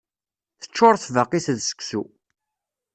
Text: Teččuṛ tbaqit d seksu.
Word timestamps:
Teččuṛ 0.61 0.95
tbaqit 0.97 1.47
d 1.57 1.59
seksu. 1.67 2.03